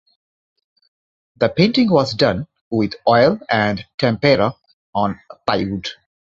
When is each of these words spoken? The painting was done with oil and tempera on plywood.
The 1.37 1.47
painting 1.47 1.91
was 1.91 2.15
done 2.15 2.47
with 2.71 2.95
oil 3.07 3.39
and 3.47 3.85
tempera 3.99 4.55
on 4.95 5.19
plywood. 5.45 5.89